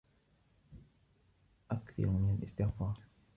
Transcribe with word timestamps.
أكثروا 1.71 2.11
من 2.11 2.33
الاستغفار 2.39 2.97